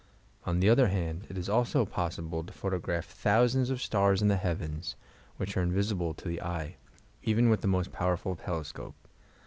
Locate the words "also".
1.47-1.85